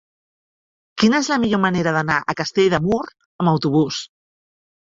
[1.03, 4.01] Quina és la millor manera d'anar a Castell de Mur amb autobús?